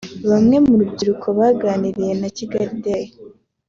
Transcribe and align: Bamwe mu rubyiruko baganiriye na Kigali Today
Bamwe 0.29 0.55
mu 0.65 0.73
rubyiruko 0.79 1.27
baganiriye 1.37 2.13
na 2.21 2.29
Kigali 2.37 2.71
Today 2.75 3.07